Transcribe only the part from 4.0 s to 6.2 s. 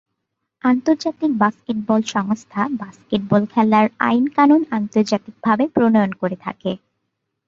আইন-কানুন আন্তর্জাতিকভাবে প্রণয়ন